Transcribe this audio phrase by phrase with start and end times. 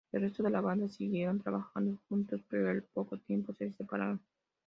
[0.11, 4.19] El resto de la banda siguieron trabajando juntos, pero al poco tiempo se separaron.